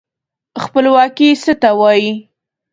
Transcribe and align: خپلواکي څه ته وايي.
خپلواکي 0.63 1.29
څه 1.43 1.53
ته 1.61 1.69
وايي. 1.79 2.11